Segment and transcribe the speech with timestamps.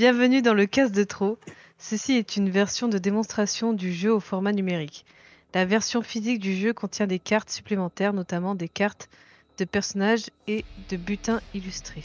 [0.00, 1.38] Bienvenue dans le Casse de trop.
[1.76, 5.04] Ceci est une version de démonstration du jeu au format numérique.
[5.52, 9.10] La version physique du jeu contient des cartes supplémentaires, notamment des cartes
[9.58, 12.02] de personnages et de butins illustrés.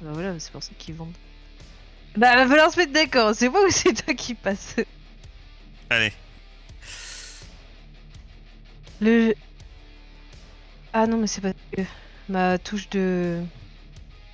[0.00, 1.14] Bah voilà, c'est pour ça qu'ils vendent.
[2.16, 4.74] Bah va falloir se mettre d'accord, c'est moi ou c'est toi qui passe?
[5.90, 6.12] Allez.
[9.00, 9.32] Le...
[10.92, 11.52] Ah non mais c'est pas...
[12.28, 13.44] Ma touche de...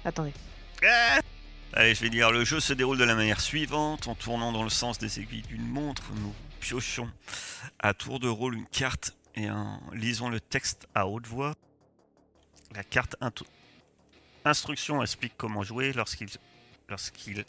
[0.06, 0.32] Attendez.
[0.82, 1.20] Ah
[1.76, 4.06] Allez, je vais dire, le jeu se déroule de la manière suivante.
[4.06, 7.10] En tournant dans le sens des aiguilles d'une montre, nous piochons
[7.80, 11.56] à tour de rôle une carte et en lisons le texte à haute voix.
[12.76, 13.16] La carte
[14.44, 16.28] instruction explique comment jouer lorsqu'il
[16.88, 17.44] lorsqu'il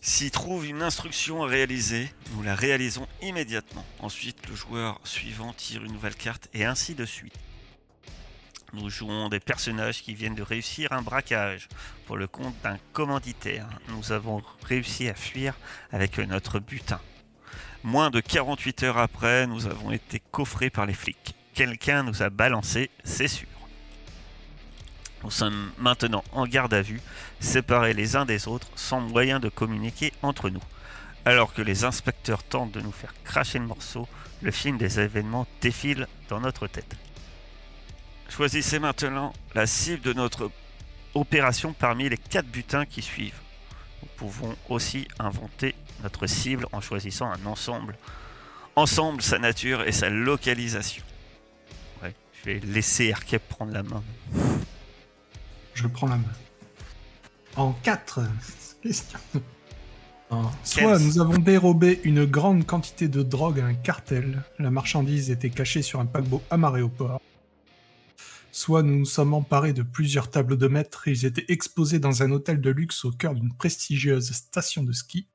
[0.00, 2.10] s'y trouve une instruction à réaliser.
[2.32, 3.84] Nous la réalisons immédiatement.
[3.98, 7.38] Ensuite, le joueur suivant tire une nouvelle carte et ainsi de suite.
[8.74, 11.68] Nous jouons des personnages qui viennent de réussir un braquage
[12.06, 13.66] pour le compte d'un commanditaire.
[13.88, 15.54] Nous avons réussi à fuir
[15.90, 17.00] avec notre butin.
[17.82, 21.34] Moins de 48 heures après, nous avons été coffrés par les flics.
[21.54, 23.48] Quelqu'un nous a balancé, c'est sûr.
[25.24, 27.00] Nous sommes maintenant en garde à vue,
[27.40, 30.62] séparés les uns des autres, sans moyen de communiquer entre nous.
[31.24, 34.06] Alors que les inspecteurs tentent de nous faire cracher le morceau,
[34.42, 36.96] le film des événements défile dans notre tête.
[38.28, 40.50] Choisissez maintenant la cible de notre
[41.14, 43.40] opération parmi les quatre butins qui suivent.
[44.02, 47.96] Nous pouvons aussi inventer notre cible en choisissant un ensemble.
[48.76, 51.02] Ensemble, sa nature et sa localisation.
[52.02, 54.02] Ouais, je vais laisser Arcep prendre la main.
[55.74, 56.32] Je prends la main.
[57.56, 58.20] En 4
[58.82, 59.18] questions.
[60.30, 64.42] En- Soit nous avons dérobé une grande quantité de drogue à un cartel.
[64.58, 67.20] La marchandise était cachée sur un paquebot amarré au port.
[68.58, 72.24] Soit nous nous sommes emparés de plusieurs tableaux de maître et ils étaient exposés dans
[72.24, 75.28] un hôtel de luxe au cœur d'une prestigieuse station de ski.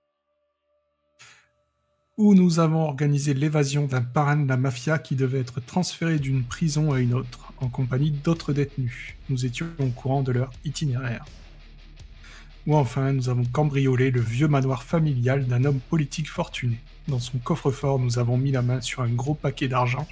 [2.18, 6.44] Ou nous avons organisé l'évasion d'un parrain de la mafia qui devait être transféré d'une
[6.44, 9.16] prison à une autre, en compagnie d'autres détenus.
[9.30, 11.24] Nous étions au courant de leur itinéraire.
[12.68, 16.78] Ou enfin, nous avons cambriolé le vieux manoir familial d'un homme politique fortuné.
[17.08, 20.10] Dans son coffre-fort, nous avons mis la main sur un gros paquet d'argent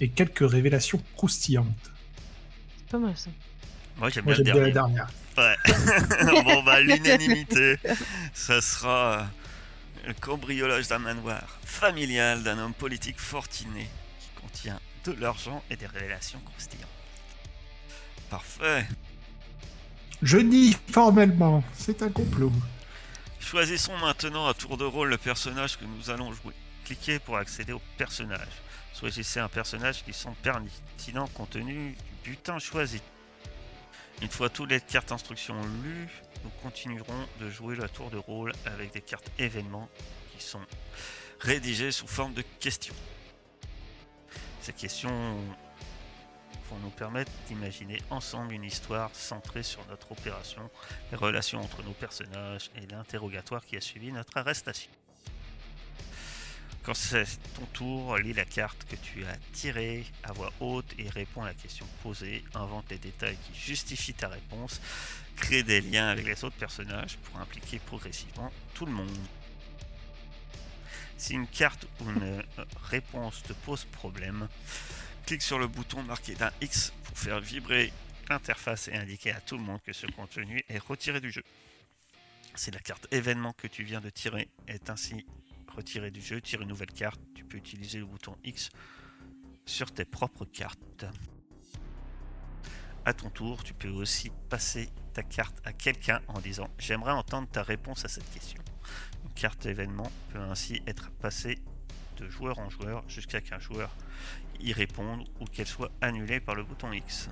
[0.00, 1.92] et quelques révélations croustillantes.
[2.90, 3.30] Pas mal ça.
[3.96, 4.72] Moi j'aime bien le dernier.
[4.72, 5.08] dernière.
[5.36, 5.56] Ouais.
[6.44, 7.78] bon bah l'unanimité,
[8.34, 9.26] ça sera
[10.06, 15.86] le cambriolage d'un manoir familial d'un homme politique fortuné qui contient de l'argent et des
[15.86, 16.88] révélations croustillantes.
[18.28, 18.86] Parfait.
[20.22, 22.52] Je nie formellement, c'est un complot.
[23.38, 26.54] Choisissons maintenant à tour de rôle le personnage que nous allons jouer.
[26.84, 28.48] Cliquez pour accéder au personnage.
[28.98, 33.00] Choisissez un personnage qui semble pertinent compte tenu butin choisi.
[34.22, 36.08] Une fois toutes les cartes instructions lues,
[36.44, 39.88] nous continuerons de jouer la tour de rôle avec des cartes événements
[40.32, 40.60] qui sont
[41.40, 42.94] rédigées sous forme de questions.
[44.60, 45.36] Ces questions
[46.70, 50.70] vont nous permettre d'imaginer ensemble une histoire centrée sur notre opération
[51.10, 54.90] les relations entre nos personnages et l'interrogatoire qui a suivi notre arrestation.
[56.82, 61.08] Quand c'est ton tour, lis la carte que tu as tirée à voix haute et
[61.10, 64.80] réponds à la question posée, invente les détails qui justifient ta réponse,
[65.36, 69.18] crée des liens avec les autres personnages pour impliquer progressivement tout le monde.
[71.18, 72.42] Si une carte ou une euh,
[72.84, 74.48] réponse te pose problème,
[75.26, 77.92] clique sur le bouton marqué d'un X pour faire vibrer
[78.30, 81.44] l'interface et indiquer à tout le monde que ce contenu est retiré du jeu.
[82.54, 85.26] Si la carte événement que tu viens de tirer est ainsi
[85.70, 87.20] retirée du jeu, tire une nouvelle carte.
[87.34, 88.70] Tu peux utiliser le bouton X
[89.66, 91.04] sur tes propres cartes.
[93.04, 97.48] À ton tour, tu peux aussi passer ta carte à quelqu'un en disant J'aimerais entendre
[97.48, 98.62] ta réponse à cette question.
[99.24, 101.58] Une carte événement peut ainsi être passée
[102.16, 103.90] de joueur en joueur jusqu'à qu'un joueur
[104.60, 107.30] y réponde ou qu'elle soit annulée par le bouton X.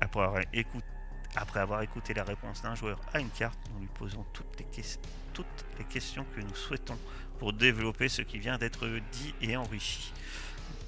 [0.00, 0.42] Après avoir,
[1.36, 4.64] après avoir écouté la réponse d'un joueur à une carte, nous lui posons toutes les,
[4.66, 4.98] ques-
[5.32, 5.46] toutes
[5.78, 6.98] les questions que nous souhaitons
[7.38, 10.12] pour développer ce qui vient d'être dit et enrichi.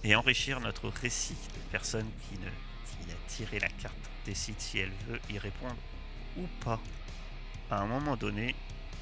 [0.03, 1.37] Et enrichir notre récit.
[1.65, 5.77] La personne qui, ne, qui a tiré la carte décide si elle veut y répondre
[6.37, 6.81] ou pas.
[7.71, 8.55] À un moment donné,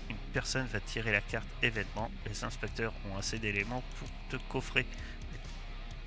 [0.09, 2.11] une personne va tirer la carte événement.
[2.27, 4.87] Les inspecteurs ont assez d'éléments pour te coffrer,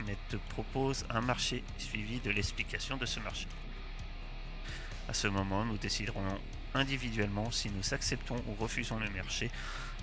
[0.06, 3.48] mais te propose un marché suivi de l'explication de ce marché.
[5.08, 6.40] À ce moment, nous déciderons
[6.75, 9.50] individuellement si nous acceptons ou refusons le marché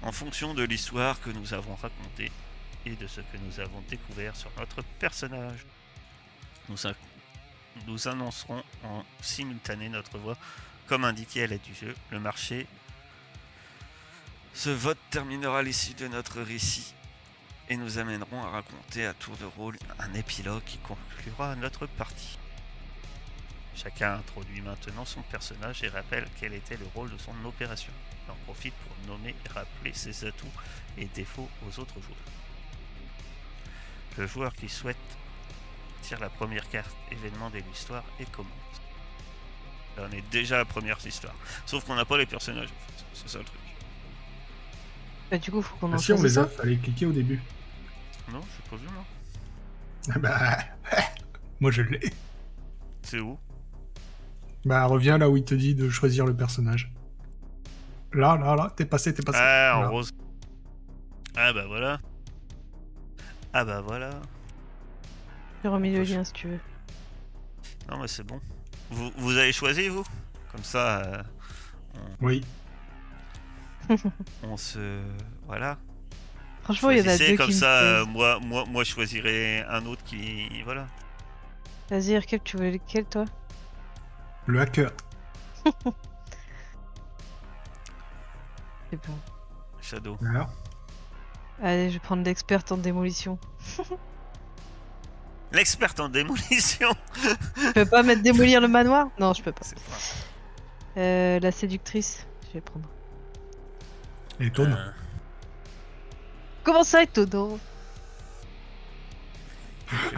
[0.02, 2.32] en fonction de l'histoire que nous avons racontée
[2.84, 5.64] et de ce que nous avons découvert sur notre personnage.
[7.86, 10.36] Nous, annoncerons en simultané notre voix
[10.86, 12.66] Comme indiqué à l'aide du jeu, le marché.
[14.54, 16.94] Ce vote terminera l'issue de notre récit
[17.68, 22.38] et nous amènerons à raconter à tour de rôle un épilogue qui conclura notre partie.
[23.74, 27.92] Chacun introduit maintenant son personnage et rappelle quel était le rôle de son opération.
[28.26, 30.46] Il en profite pour nommer et rappeler ses atouts
[30.98, 32.16] et défauts aux autres joueurs.
[34.18, 34.96] Le joueur qui souhaite
[36.02, 38.50] tire la première carte événement de l'histoire et commence.
[39.96, 41.34] Là, on est déjà à la première histoire.
[41.66, 43.04] Sauf qu'on n'a pas les personnages, en fait.
[43.14, 43.60] C'est ça le truc.
[45.30, 47.40] Bah, du coup, faut qu'on en Ah, si on les a, fallait cliquer au début.
[48.30, 49.04] Non, j'ai pas vu, moi.
[50.10, 50.58] Ah Bah,
[51.60, 52.00] moi je l'ai.
[53.02, 53.38] C'est où?
[54.64, 56.92] Bah, reviens là où il te dit de choisir le personnage.
[58.12, 59.38] Là, là, là, t'es passé, t'es passé.
[59.40, 60.10] Ah, en rose.
[61.36, 61.98] Ah bah voilà.
[63.52, 64.10] Ah bah voilà.
[65.62, 66.60] J'ai remis le lien si tu veux.
[67.90, 68.40] Non, mais c'est bon.
[68.90, 70.04] Vous, vous avez choisi, vous?
[70.50, 71.22] Comme ça, euh,
[72.20, 72.44] Oui.
[74.42, 75.00] on se...
[75.46, 75.78] Voilà.
[76.62, 78.90] Franchement, il y en a deux comme qui me ça, euh, moi, moi, moi, je
[78.90, 80.62] choisirai un autre qui...
[80.64, 80.86] Voilà.
[81.90, 83.24] Vas-y, Erkel, tu voulais lequel, toi?
[84.46, 84.90] Le hacker.
[88.90, 89.18] C'est bon.
[89.80, 90.16] Shadow.
[90.28, 90.50] Alors,
[91.62, 93.38] Allez, je vais prendre l'experte en démolition.
[95.52, 96.88] L'experte en démolition
[97.56, 99.08] Je peux pas mettre démolir le manoir?
[99.20, 99.66] Non, je peux pas.
[100.96, 102.88] Euh, la séductrice, je vais prendre.
[104.40, 104.76] étonnant.
[104.76, 104.90] Euh,
[106.64, 107.58] Comment ça, étonnant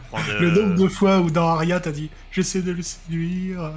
[0.09, 3.73] prendre, Le euh, nombre de fois où dans Aria t'as dit j'essaie de le séduire.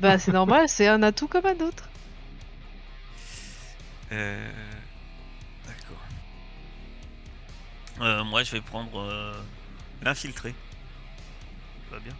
[0.00, 1.88] Bah, c'est normal, c'est un atout comme un autre.
[4.12, 4.50] Euh,
[5.66, 6.02] D'accord.
[8.00, 9.32] Euh, moi, je vais prendre euh,
[10.02, 10.54] l'infiltré.
[11.90, 12.14] Va bien.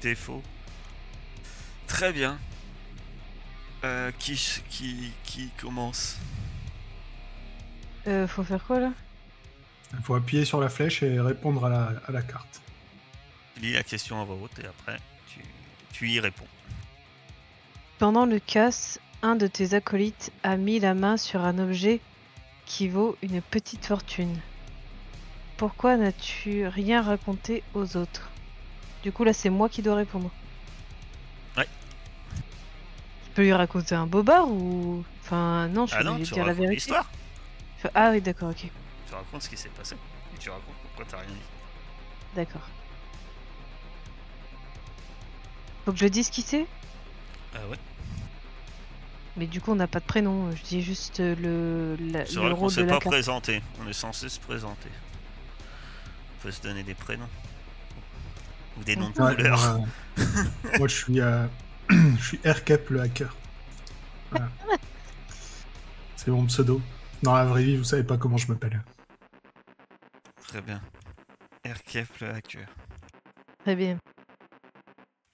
[0.00, 0.42] Défaut.
[1.86, 2.38] Très bien.
[3.84, 6.16] Euh, qui, qui, qui commence?
[8.06, 8.92] Euh, faut faire quoi là?
[9.98, 12.60] Il faut appuyer sur la flèche et répondre à la, à la carte.
[13.54, 14.98] Tu lis la question à voix haute et après,
[15.28, 15.40] tu,
[15.92, 16.46] tu y réponds.
[17.98, 22.00] Pendant le casse, un de tes acolytes a mis la main sur un objet
[22.66, 24.36] qui vaut une petite fortune.
[25.56, 28.30] Pourquoi n'as-tu rien raconté aux autres?
[29.02, 30.30] Du coup, là, c'est moi qui dois répondre.
[31.56, 31.68] Ouais.
[33.26, 35.04] Je peux lui raconter un bobard ou.
[35.22, 36.92] Enfin, non, je Ah vais non, lui tu dire la vérité.
[37.94, 38.66] Ah oui, d'accord, ok.
[39.08, 39.96] Tu racontes ce qui s'est passé.
[40.34, 41.42] Et tu racontes pourquoi t'as rien dit.
[42.36, 42.62] D'accord.
[45.84, 46.66] Faut que je dise qui c'est?
[47.54, 47.78] Ah ouais.
[49.36, 50.50] Mais du coup, on n'a pas de prénom.
[50.52, 53.04] Je dis juste le, la- C'est le vrai qu'on s'est pas carte.
[53.06, 53.62] présenté.
[53.82, 54.88] On est censé se présenter.
[56.38, 57.28] On peut se donner des prénoms.
[58.78, 59.78] Ou des noms de Ouais, couleurs.
[59.78, 59.86] moi,
[60.78, 61.46] moi, je suis, euh,
[61.90, 63.34] je suis Aircap le hacker.
[64.30, 64.48] Voilà.
[66.16, 66.80] C'est mon pseudo.
[67.24, 68.84] Dans la vraie vie, vous savez pas comment je m'appelle.
[70.46, 70.82] Très bien.
[71.64, 72.68] Aircap le hacker.
[73.60, 73.98] Très bien.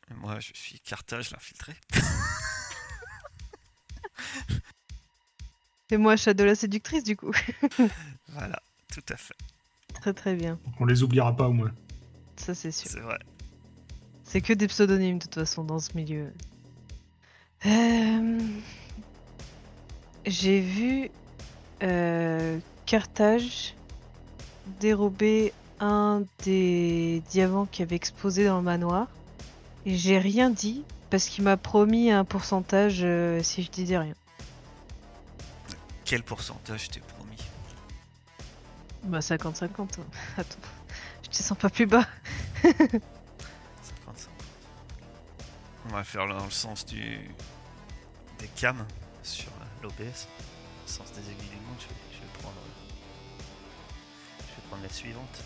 [0.09, 1.75] Et moi, je suis Carthage l'infiltré.
[5.91, 7.33] Et moi, Shadow la séductrice, du coup.
[8.29, 9.35] Voilà, tout à fait.
[9.95, 10.61] très très bien.
[10.79, 11.73] On les oubliera pas au moins.
[12.37, 12.89] Ça, c'est sûr.
[12.89, 13.19] C'est vrai.
[14.23, 16.33] C'est que des pseudonymes, de toute façon, dans ce milieu.
[17.67, 18.39] Euh,
[20.25, 21.11] J'ai vu
[21.83, 23.75] euh, Carthage
[24.81, 29.09] dérober un des diamants qui avait explosé dans le manoir.
[29.87, 34.15] Et j'ai rien dit parce qu'il m'a promis un pourcentage euh, si je disais rien.
[36.05, 37.39] Quel pourcentage t'es promis?
[39.05, 39.65] Bah 50-50.
[39.65, 39.87] hein.
[40.37, 40.59] Attends,
[41.23, 42.07] je te sens pas plus bas.
[42.63, 42.91] 55.
[45.87, 47.21] On va faire dans le sens du
[48.39, 48.85] des cams
[49.23, 50.27] sur euh, l'OBS.
[50.91, 52.57] Sens des monde, je vais, je vais prendre.
[54.83, 55.45] La suivante.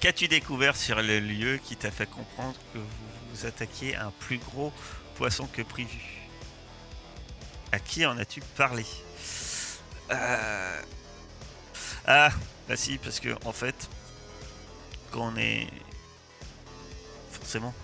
[0.00, 4.72] Qu'as-tu découvert sur le lieu qui t'a fait comprendre que vous attaquiez un plus gros
[5.14, 6.00] poisson que prévu?
[7.70, 8.84] À qui en as-tu parlé?
[10.10, 10.82] Euh,
[12.06, 12.30] Ah,
[12.68, 13.88] bah si, parce que en fait,
[15.12, 15.68] quand on est.
[17.30, 17.74] Forcément,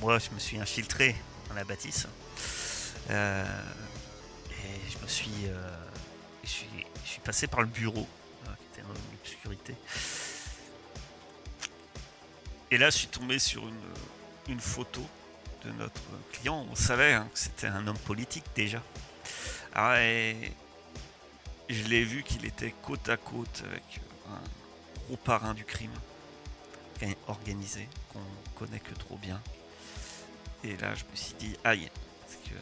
[0.00, 1.16] moi je me suis infiltré
[1.48, 2.06] dans la bâtisse.
[3.08, 3.44] Euh,
[5.06, 5.76] euh,
[6.42, 6.66] je, suis
[7.04, 8.06] je suis passé par le bureau,
[8.46, 9.74] euh, qui était dans l'obscurité.
[12.70, 13.74] Et là, je suis tombé sur une,
[14.48, 15.02] une photo
[15.64, 16.66] de notre client.
[16.70, 18.82] On savait hein, que c'était un homme politique déjà.
[19.74, 20.52] Ah, et
[21.68, 25.92] je l'ai vu qu'il était côte à côte avec un gros parrain du crime
[27.28, 28.20] organisé qu'on
[28.58, 29.40] connaît que trop bien.
[30.64, 32.56] Et là, je me suis dit, aïe, parce que,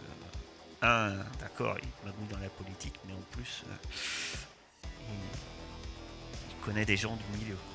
[0.84, 3.74] un, d'accord, il m'a mis dans la politique, mais en plus, euh,
[5.00, 7.56] il, il connaît des gens du milieu.
[7.56, 7.70] quoi.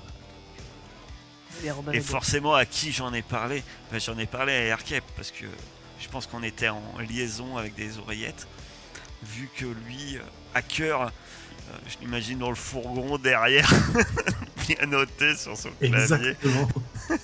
[1.94, 5.46] Et forcément, à qui j'en ai parlé Ben, J'en ai parlé à Erkep, parce que
[6.00, 8.48] je pense qu'on était en liaison avec des oreillettes,
[9.24, 10.22] vu que lui, euh,
[10.54, 11.10] hacker, euh,
[11.88, 13.70] je l'imagine dans le fourgon derrière,
[14.68, 15.98] bien noté sur son clavier.
[16.30, 16.70] Exactement.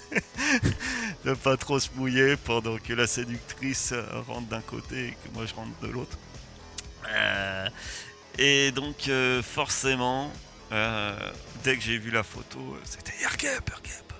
[1.26, 3.94] de pas trop se mouiller pendant que la séductrice
[4.28, 6.18] rentre d'un côté et que moi je rentre de l'autre.
[7.10, 7.68] Euh,
[8.38, 10.32] et donc euh, forcément,
[10.72, 11.18] euh,
[11.64, 14.14] dès que j'ai vu la photo, c'était Erkep, Erkep.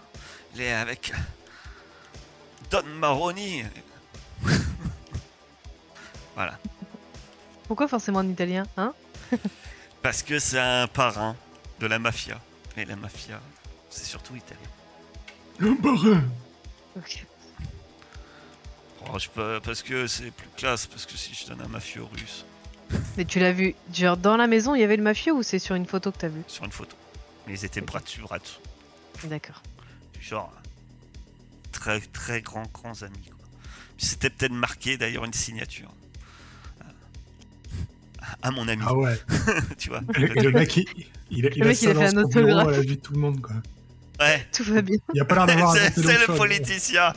[0.56, 1.14] Il est avec
[2.72, 3.64] Don Maroni.
[6.36, 6.58] voilà.
[7.68, 8.94] Pourquoi forcément en italien hein?
[10.02, 11.36] Parce que c'est un parrain
[11.80, 12.42] de la mafia.
[12.78, 13.40] Et la mafia,
[13.92, 14.70] c'est surtout italien.
[15.62, 16.24] Un parrain.
[16.98, 17.26] Ok.
[19.14, 22.04] Oh, je peux- parce que c'est plus classe, parce que si je donne un mafieux
[22.04, 22.46] russe
[23.18, 25.60] Mais tu l'as vu, genre dans la maison, il y avait le mafieux ou c'est
[25.60, 26.96] sur une photo que t'as vu sur une photo.
[27.48, 28.60] Mais ils étaient bras dessus, bras dessous.
[29.26, 29.62] D'accord.
[30.20, 30.52] genre
[31.72, 33.48] très très grands grands amis quoi.
[33.98, 35.92] C'était peut-être marqué d'ailleurs une signature
[38.42, 39.18] à mon ami, Ah ouais.
[39.78, 40.02] tu vois.
[40.18, 40.86] Le, le mec, il,
[41.30, 42.68] il, Le a mec, il a fait un autographe.
[42.68, 43.56] à la vue de tout le monde, quoi.
[44.20, 44.98] Ouais, Tout va bien.
[45.14, 46.38] Il a pas l'air d'avoir c'est le chose.
[46.38, 47.12] politicien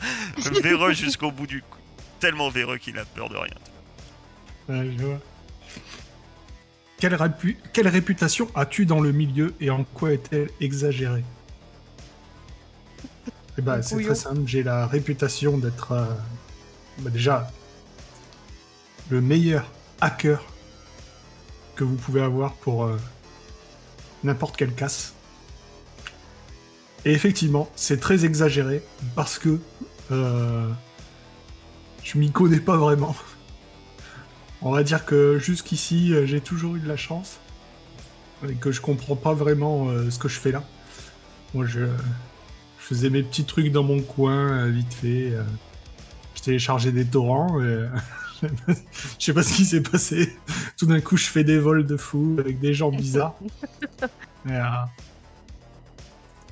[0.61, 1.77] véreux jusqu'au bout du cou.
[2.19, 3.53] Tellement véreux qu'il a peur de rien.
[4.67, 5.19] Ouais, je vois.
[6.99, 11.23] Quelle, répu- quelle réputation as-tu dans le milieu et en quoi est-elle exagérée?
[13.57, 14.41] Eh ben, c'est très simple.
[14.45, 16.05] J'ai la réputation d'être euh,
[16.99, 17.49] bah, déjà
[19.09, 20.43] le meilleur hacker
[21.75, 22.97] que vous pouvez avoir pour euh,
[24.25, 25.13] n'importe quelle casse.
[27.05, 28.83] Et effectivement, c'est très exagéré
[29.15, 29.59] parce que
[30.11, 30.67] euh,
[32.03, 33.15] je m'y connais pas vraiment.
[34.61, 37.39] On va dire que jusqu'ici, j'ai toujours eu de la chance
[38.47, 40.63] et que je comprends pas vraiment euh, ce que je fais là.
[41.53, 45.33] Moi, je, je faisais mes petits trucs dans mon coin, euh, vite fait.
[46.35, 47.61] je téléchargeais des torrents.
[47.61, 47.87] et,
[48.67, 48.73] je
[49.19, 50.37] sais pas ce qui s'est passé.
[50.77, 53.35] Tout d'un coup, je fais des vols de fou avec des gens bizarres.
[54.49, 54.53] Et,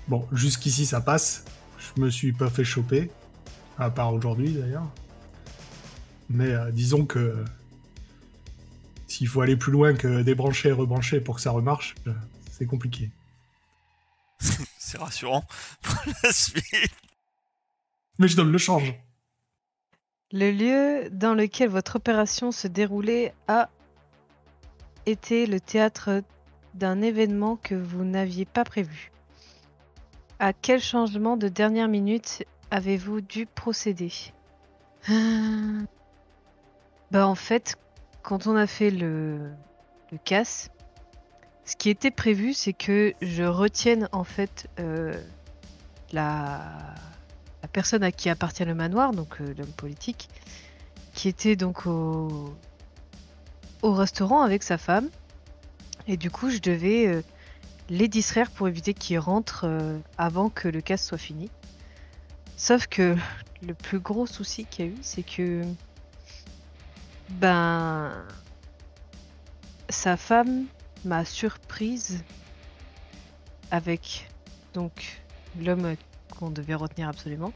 [0.08, 1.44] Bon, jusqu'ici, ça passe.
[1.78, 3.10] Je me suis pas fait choper.
[3.78, 4.88] À part aujourd'hui, d'ailleurs.
[6.30, 7.44] Mais euh, disons que
[9.08, 12.14] s'il faut aller plus loin que débrancher et rebrancher pour que ça remarche, euh,
[12.52, 13.12] c'est compliqué.
[14.80, 15.44] C'est rassurant
[15.82, 16.94] pour la suite.
[18.20, 18.94] Mais je donne le change.
[20.32, 23.70] Le lieu dans lequel votre opération se déroulait a
[25.06, 26.24] été le théâtre
[26.74, 29.12] d'un événement que vous n'aviez pas prévu.
[30.40, 34.12] À quel changement de dernière minute avez-vous dû procéder?
[35.08, 35.14] Ah.
[37.10, 37.78] Bah en fait,
[38.22, 39.52] quand on a fait le,
[40.26, 40.70] casse,
[41.64, 45.14] ce qui était prévu, c'est que je retienne en fait euh,
[46.12, 46.60] la,
[47.72, 50.28] personne à qui appartient le manoir, donc euh, l'homme politique,
[51.14, 52.54] qui était donc au,
[53.82, 55.10] au restaurant avec sa femme.
[56.10, 57.22] Et du coup, je devais euh,
[57.90, 61.50] les distraire pour éviter qu'ils rentrent euh, avant que le casse soit fini.
[62.58, 63.16] Sauf que
[63.62, 65.62] le plus gros souci qu'il y a eu, c'est que
[67.30, 68.14] ben
[69.90, 70.66] sa femme
[71.06, 72.24] m'a surprise
[73.72, 74.30] avec
[74.74, 75.22] donc
[75.60, 75.96] l'homme
[76.38, 77.52] qu'on devait retenir absolument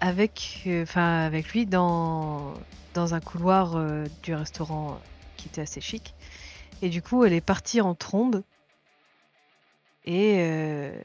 [0.00, 2.54] avec euh, enfin avec lui dans
[2.94, 5.00] dans un couloir euh, du restaurant
[5.36, 6.14] qui était assez chic
[6.82, 8.42] et du coup elle est partie en trombe
[10.06, 11.02] et euh,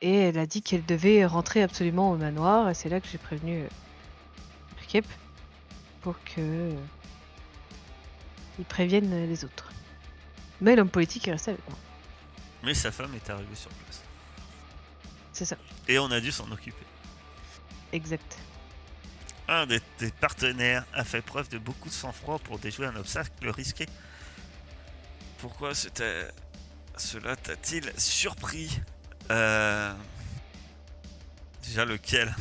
[0.00, 3.18] et elle a dit qu'elle devait rentrer absolument au manoir et c'est là que j'ai
[3.18, 3.68] prévenu euh,
[4.88, 5.04] Kep
[6.00, 6.72] pour que euh,
[8.58, 9.70] ils préviennent les autres
[10.60, 11.78] mais l'homme politique est resté avec moi
[12.62, 14.02] Mais sa femme est arrivée sur place.
[15.32, 15.56] c'est ça
[15.88, 16.86] Et on a dû s'en occuper.
[17.92, 18.38] exact
[19.48, 23.48] Un de tes partenaires a fait preuve de beaucoup de sang-froid pour déjouer un obstacle
[23.50, 23.86] risqué.
[25.38, 26.28] Pourquoi c'était...
[26.98, 28.80] cela t'a-t-il surpris
[29.30, 29.92] Euh,
[31.62, 32.34] Déjà lequel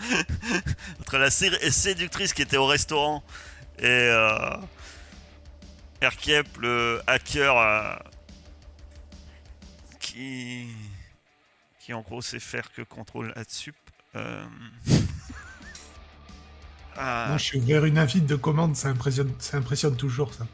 [1.00, 3.22] Entre la sé- séductrice qui était au restaurant
[3.78, 4.56] et euh...
[6.02, 7.94] Erkiep, le hacker euh,
[9.98, 10.68] qui
[11.80, 13.72] qui en gros sait faire que contrôle là-dessus.
[14.14, 14.44] Euh...
[16.96, 20.46] ah, Moi, je suis ouvert une invite de commande, ça impressionne, ça impressionne toujours, ça.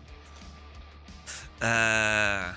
[1.64, 2.52] Euh,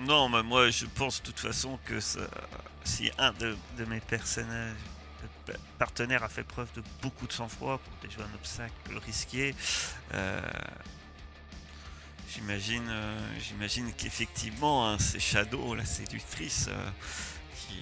[0.00, 2.20] Non, mais moi je pense de toute façon que ça...
[2.84, 3.56] si un de,
[3.88, 4.76] mes personnages
[5.78, 8.72] partenaire a fait preuve de beaucoup de sang-froid pour déjouer un obstacle
[9.04, 9.54] risqué.
[10.14, 10.40] Euh,
[12.28, 16.90] j'imagine, euh, j'imagine qu'effectivement, hein, c'est Shadow, la séductrice, euh,
[17.54, 17.78] qui,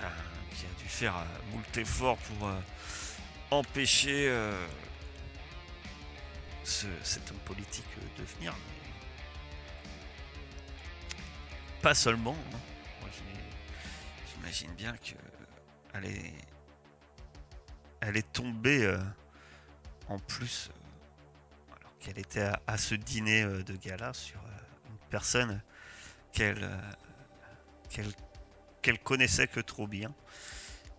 [0.00, 0.08] ben,
[0.56, 1.14] qui, a dû faire
[1.50, 2.50] moult efforts pour
[3.50, 4.32] empêcher
[6.64, 7.84] cet homme politique
[8.18, 8.54] de venir.
[11.82, 12.36] Pas seulement.
[12.54, 13.08] Hein.
[14.32, 15.14] j'imagine bien que
[15.94, 16.34] elle est,
[18.00, 18.98] elle est tombée euh,
[20.08, 24.40] en plus, euh, alors qu'elle était à, ce dîner euh, de gala sur
[24.88, 25.60] une personne
[26.32, 26.70] qu'elle
[28.80, 30.14] qu'elle connaissait que trop bien,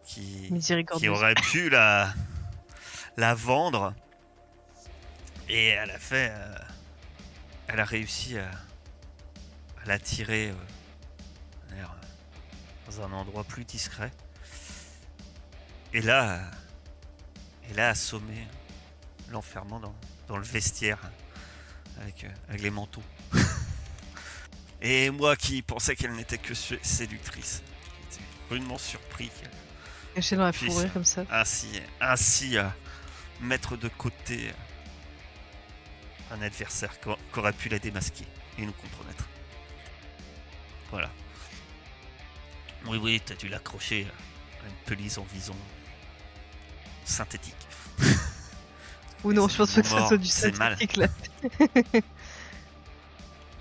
[0.05, 0.53] qui,
[0.97, 2.13] qui aurait pu la,
[3.17, 3.95] la vendre.
[5.49, 6.31] Et elle a fait.
[7.67, 8.51] elle a réussi à,
[9.83, 10.53] à l'attirer
[12.87, 14.11] dans un endroit plus discret.
[15.93, 16.41] Et là,
[17.69, 18.47] elle a assommé
[19.29, 19.79] l'enfermant
[20.27, 20.99] dans, le vestiaire
[22.01, 23.03] avec, euh, avec les manteaux.
[24.81, 27.61] Et moi qui pensais qu'elle n'était que séductrice,
[28.11, 29.29] j'étais rudement surpris
[30.15, 31.25] qu'elle dans la fourrure comme ça.
[31.31, 31.69] Ainsi,
[32.01, 32.57] ainsi
[33.41, 34.51] mettre de côté
[36.31, 38.25] un adversaire qui aurait pu la démasquer
[38.57, 39.27] et nous compromettre.
[40.89, 41.09] Voilà.
[42.87, 44.07] Oui, oui, t'as dû l'accrocher
[44.63, 45.55] à une pelise en vison
[47.05, 47.55] synthétique.
[49.23, 51.07] Ou non, je pense pas que ça soit du synthétique là.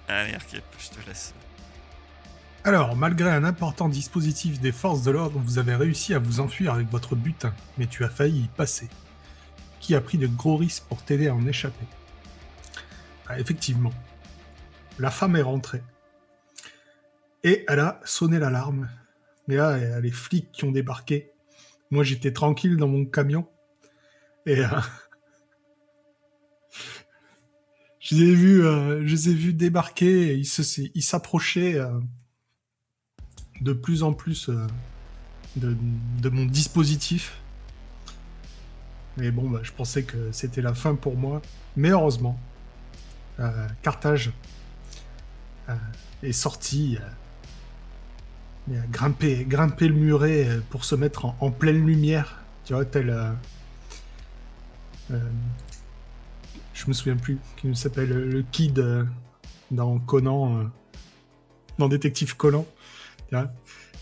[0.09, 1.35] Allez, Arkhip, je te laisse.
[2.65, 6.75] Alors, malgré un important dispositif des forces de l'ordre, vous avez réussi à vous enfuir
[6.75, 8.89] avec votre butin, mais tu as failli y passer.
[9.81, 11.87] Qui a pris de gros risques pour t'aider à en échapper?
[13.29, 13.93] Ah, Effectivement,
[14.99, 15.83] la femme est rentrée.
[17.43, 18.89] Et elle a sonné l'alarme.
[19.59, 21.31] A les flics qui ont débarqué.
[21.91, 23.47] Moi, j'étais tranquille dans mon camion.
[24.47, 24.69] Et euh,
[28.01, 30.33] je les ai vus, euh, je les ai vus débarquer.
[30.33, 32.01] Et ils s'approchaient euh,
[33.61, 34.49] de plus en plus
[35.57, 35.77] de,
[36.31, 37.39] mon dispositif.
[39.19, 41.43] Mais bon, bah, je pensais que c'était la fin pour moi.
[41.77, 42.41] Mais heureusement,
[43.83, 44.33] Carthage
[46.23, 46.97] est sorti
[48.69, 53.11] grimper, grimper le muret euh, pour se mettre en, pleine lumière, tu vois, tel.
[53.11, 53.33] Euh,
[55.11, 55.19] euh,
[56.75, 58.83] je me souviens plus, qui s'appelle le Kid
[59.71, 60.71] dans Conan,
[61.79, 62.67] dans Détective Conan.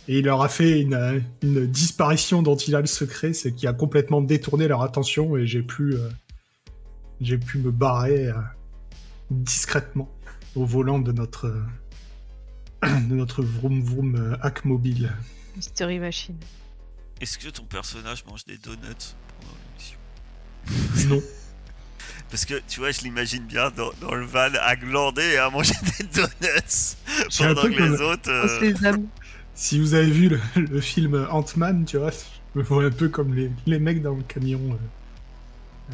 [0.08, 3.72] Et il leur a fait une, disparition dont il a le secret, c'est qui a
[3.72, 5.96] complètement détourné leur attention et j'ai pu,
[7.20, 8.30] j'ai pu me barrer
[9.30, 10.08] discrètement
[10.54, 11.52] au volant de notre
[13.08, 15.12] de notre vroom vroom euh, hack mobile.
[15.56, 16.38] Mystery Machine.
[17.20, 21.14] Est-ce que ton personnage mange des donuts pendant l'émission?
[21.14, 21.22] Non.
[22.30, 25.74] Parce que tu vois, je l'imagine bien dans, le van à glander et à manger
[25.98, 26.96] des donuts
[27.36, 28.30] pendant que les autres.
[28.30, 28.96] Euh,
[29.54, 33.34] si vous avez vu le, film Ant-Man, tu vois, je me vois un peu comme
[33.34, 34.60] les, les mecs dans le camion.
[34.70, 34.76] Euh,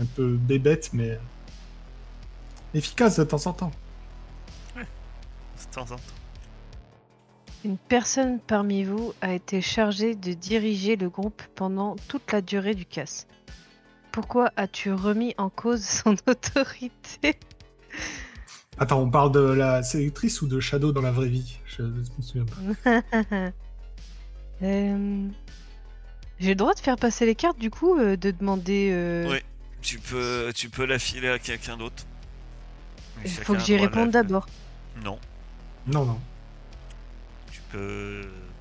[0.00, 1.18] un peu bébête, mais
[2.74, 3.72] efficace de temps en temps.
[4.76, 6.02] Ouais, de temps en temps.
[7.64, 12.74] Une personne parmi vous a été chargée de diriger le groupe pendant toute la durée
[12.74, 13.26] du casse.
[14.12, 17.38] Pourquoi as-tu remis en cause son autorité?
[18.78, 21.58] Attends, on parle de la sélectrice ou de Shadow dans la vraie vie?
[21.66, 23.02] Je me souviens pas.
[24.62, 25.28] Euh,
[26.38, 28.88] j'ai le droit de faire passer les cartes du coup, euh, de demander.
[28.90, 29.38] Euh, oui,
[29.82, 32.04] tu peux, tu peux la filer à quelqu'un d'autre.
[33.22, 34.46] Il faut que j'y réponde d'abord.
[35.04, 35.18] Non.
[35.86, 36.18] Non, non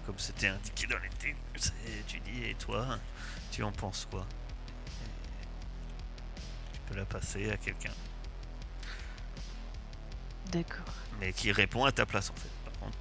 [0.05, 1.73] comme c'était indiqué dans les textes,
[2.07, 2.99] tu dis, et toi,
[3.51, 4.25] tu en penses quoi?
[6.73, 7.93] Tu peux la passer à quelqu'un.
[10.51, 10.93] D'accord.
[11.19, 12.49] Mais qui répond à ta place en fait.
[12.65, 12.97] Par contre,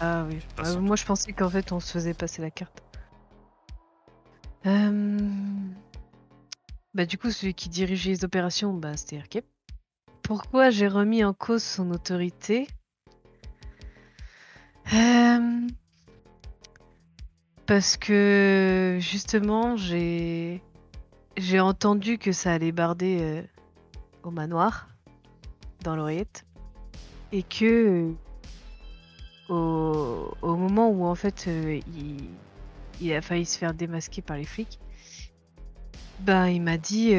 [0.00, 0.40] ah oui.
[0.58, 2.82] Euh, moi je pensais qu'en fait on se faisait passer la carte.
[4.66, 5.18] Euh,
[6.94, 9.46] bah du coup celui qui dirigeait les opérations, bah c'était Erkep.
[10.22, 12.66] Pourquoi j'ai remis en cause son autorité?
[14.92, 15.68] Euh,
[17.66, 20.62] parce que justement, j'ai
[21.36, 23.42] j'ai entendu que ça allait barder euh,
[24.22, 24.88] au manoir,
[25.82, 26.44] dans l'oreillette,
[27.32, 28.12] et que
[29.48, 32.28] au, moment où en fait euh, il,
[33.00, 34.78] il, a failli se faire démasquer par les flics,
[36.20, 37.10] ben il m'a dit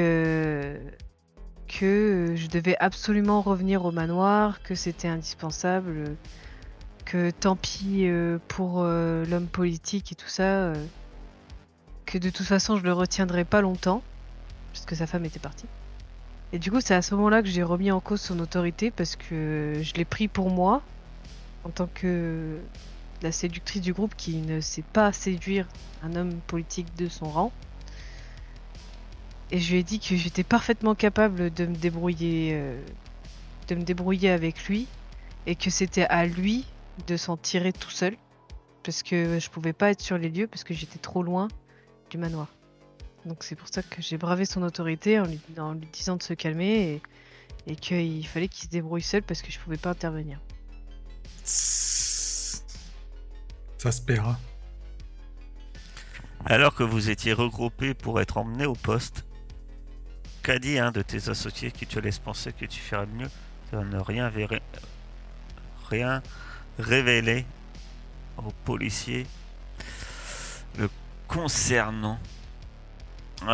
[1.67, 6.15] que je devais absolument revenir au manoir, que c'était indispensable
[7.39, 10.43] tant pis euh, pour euh, l'homme politique et tout ça.
[10.43, 10.85] Euh,
[12.05, 14.03] que de toute façon je le retiendrai pas longtemps,
[14.71, 15.65] puisque sa femme était partie.
[16.51, 19.15] Et du coup, c'est à ce moment-là que j'ai remis en cause son autorité parce
[19.15, 20.83] que je l'ai pris pour moi
[21.63, 22.59] en tant que
[23.23, 25.67] la séductrice du groupe qui ne sait pas séduire
[26.03, 27.51] un homme politique de son rang.
[29.49, 32.59] Et je lui ai dit que j'étais parfaitement capable de me débrouiller,
[33.67, 34.87] de me débrouiller avec lui
[35.47, 36.65] et que c'était à lui
[37.07, 38.15] de s'en tirer tout seul
[38.83, 41.47] parce que je pouvais pas être sur les lieux parce que j'étais trop loin
[42.09, 42.47] du manoir.
[43.25, 46.23] Donc c'est pour ça que j'ai bravé son autorité en lui, en lui disant de
[46.23, 47.01] se calmer
[47.65, 50.39] et, et qu'il fallait qu'il se débrouille seul parce que je pouvais pas intervenir.
[51.43, 52.61] Ça
[53.91, 54.37] se paiera.
[56.45, 59.25] Alors que vous étiez regroupés pour être emmenés au poste,
[60.41, 63.29] qu'a dit un de tes associés qui te laisse penser que tu ferais mieux
[63.71, 64.59] de ne rien, verra-
[65.89, 66.21] rien
[66.79, 67.45] révéler
[68.37, 69.27] aux policiers
[70.77, 70.89] le
[71.27, 72.19] concernant
[73.43, 73.49] Ouais,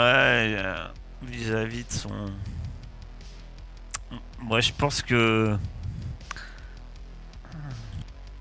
[0.55, 0.87] euh,
[1.23, 2.31] vis-à-vis de son.
[4.37, 5.57] Moi, je pense que.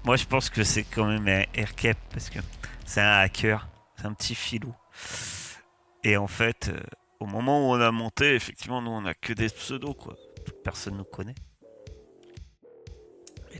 [0.05, 2.39] Moi, je pense que c'est quand même Aircap parce que
[2.85, 4.75] c'est un hacker, c'est un petit filou.
[6.05, 6.81] Et en fait, euh,
[7.21, 10.15] au moment où on a monté, effectivement, nous on a que des pseudos quoi.
[10.65, 11.35] Personne nous connaît.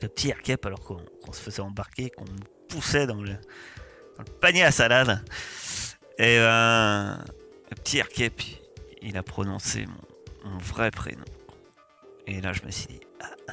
[0.03, 2.25] Le petit Aircap, alors qu'on se faisait embarquer, qu'on
[2.69, 5.25] poussait dans le, dans le panier à salade.
[6.19, 7.25] Et ben.
[7.71, 8.33] Le petit Aircap,
[9.03, 9.87] il a prononcé
[10.45, 11.25] mon, vrai prénom.
[12.27, 13.53] Et là, je me suis dit, ah,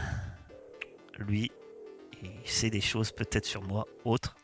[1.17, 1.51] lui,
[2.21, 4.35] il sait des choses peut-être sur moi, autres.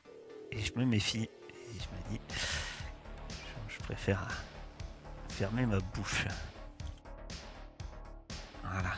[0.52, 1.30] Et je me méfie.
[1.50, 2.22] Et je me dis,
[3.70, 4.28] je, je préfère
[5.30, 6.26] fermer ma bouche.
[8.62, 8.96] Voilà.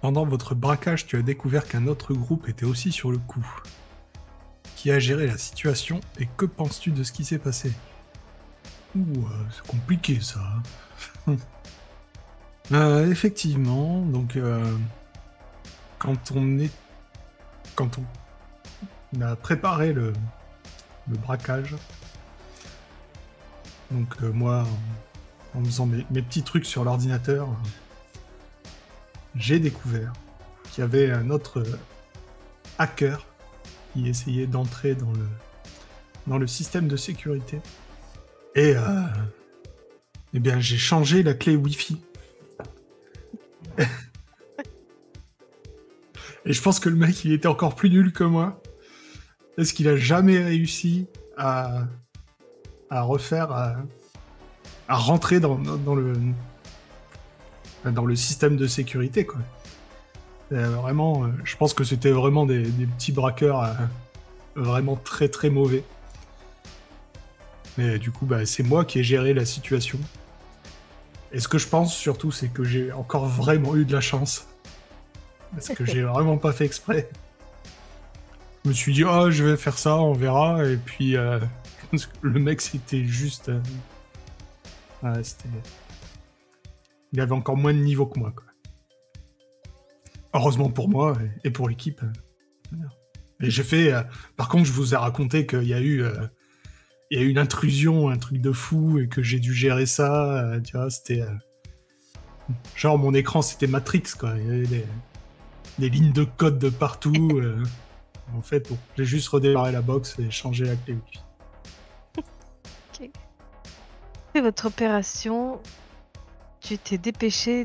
[0.00, 3.46] Pendant votre braquage, tu as découvert qu'un autre groupe était aussi sur le coup.
[4.76, 7.72] Qui a géré la situation et que penses-tu de ce qui s'est passé?
[8.94, 10.42] Ouh, euh, c'est compliqué ça.
[12.72, 14.76] Euh, effectivement, donc euh,
[16.00, 16.72] quand on est,
[17.76, 20.12] quand on a préparé le,
[21.08, 21.76] le braquage,
[23.92, 24.66] donc euh, moi,
[25.54, 27.48] en, faisant mes petits trucs sur l'ordinateur,
[29.38, 30.12] j'ai découvert
[30.70, 31.62] qu'il y avait un autre
[32.78, 33.26] hacker
[33.92, 37.60] qui essayait d'entrer dans le, système de sécurité.
[38.54, 39.02] Et euh,
[40.34, 42.00] eh bien, j'ai changé la clé Wi-Fi.
[46.46, 48.62] Et je pense que le mec, il était encore plus nul que moi.
[49.58, 51.88] Est-ce qu'il a jamais réussi à,
[52.90, 53.76] refaire, à,
[54.88, 56.14] rentrer dans le
[57.92, 59.40] dans le système de sécurité, quoi.
[60.52, 63.72] Euh, vraiment, euh, je pense que c'était vraiment des, des petits braqueurs euh,
[64.54, 65.82] vraiment très très mauvais.
[67.78, 69.98] Mais du coup, bah, c'est moi qui ai géré la situation.
[71.32, 74.46] Et ce que je pense surtout, c'est que j'ai encore vraiment eu de la chance.
[75.52, 77.08] Parce que j'ai vraiment pas fait exprès.
[78.64, 80.64] Je me suis dit, oh, je vais faire ça, on verra.
[80.64, 81.38] Et puis, euh,
[82.22, 83.48] le mec, c'était juste.
[83.48, 83.60] euh,
[85.02, 85.48] ouais, c'était.
[87.12, 88.44] Il avait encore moins de niveau que moi, quoi.
[90.34, 92.00] Heureusement pour moi et- pour l'équipe.
[93.40, 93.92] Et j'ai fait.
[93.92, 94.02] euh,
[94.36, 96.02] par contre, je vous ai raconté qu'il y a eu.
[96.02, 96.26] euh,
[97.10, 99.86] il y a eu une intrusion, un truc de fou, et que j'ai dû gérer
[99.86, 100.44] ça.
[100.44, 101.22] euh, tu vois, c'était.
[102.74, 104.34] genre, mon écran, c'était Matrix, quoi.
[104.38, 104.84] Il y avait des,
[105.78, 107.40] des lignes de code de partout.
[108.34, 110.96] En fait, bon, j'ai juste redémarré la box et changé la clé.
[114.28, 115.60] Après votre opération,
[116.66, 117.62] tu t'es dépêché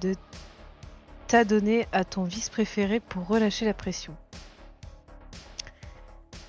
[0.00, 0.16] de
[1.28, 4.16] t'adonner à ton vice préféré pour relâcher la pression.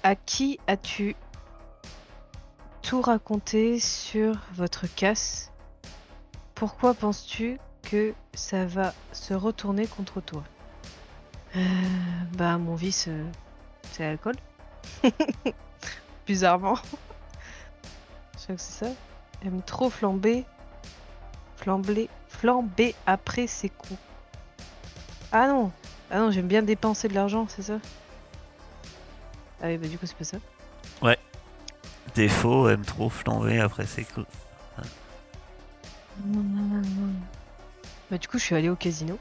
[0.01, 1.15] À qui as-tu
[2.81, 5.51] tout raconté sur votre casse?
[6.55, 10.43] Pourquoi penses-tu que ça va se retourner contre toi?
[11.55, 11.59] Euh,
[12.35, 13.29] Bah, mon vice, euh,
[13.91, 14.35] c'est l'alcool.
[16.25, 16.77] Bizarrement.
[18.39, 18.91] Je crois que c'est ça.
[19.43, 20.45] Aime trop flamber.
[21.65, 23.99] Flamber, flamber après ses coups.
[25.31, 25.71] Ah non
[26.11, 27.79] Ah non, j'aime bien dépenser de l'argent, c'est ça?
[29.63, 30.37] Ah oui, bah du coup, c'est pas ça.
[32.13, 34.27] Défaut, aime trop flamber après ses coups.
[38.11, 39.17] Bah du coup, je suis allée au casino.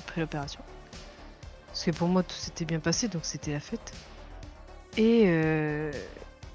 [0.00, 0.60] Après l'opération.
[1.68, 3.92] Parce que pour moi, tout s'était bien passé, donc c'était la fête.
[4.96, 5.92] Et, euh,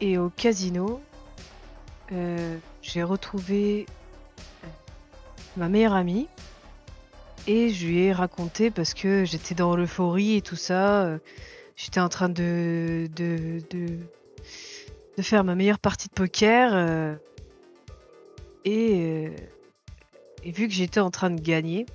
[0.02, 1.02] et au casino,
[2.12, 3.86] euh, j'ai retrouvé
[5.60, 6.28] ma meilleure amie.
[7.48, 11.06] Et je lui ai raconté parce que j'étais dans l'euphorie et tout ça.
[11.06, 11.20] euh,
[11.76, 13.62] J'étais en train de, de,
[15.22, 16.72] faire ma meilleure partie de poker.
[16.74, 17.16] euh,
[18.66, 19.36] et, euh,
[20.44, 21.86] et vu que j'étais en train de gagner,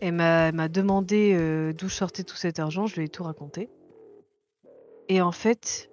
[0.00, 2.86] elle m'a demandé d'où sortait tout cet argent.
[2.86, 3.68] Je lui ai tout raconté.
[5.08, 5.90] Et en fait,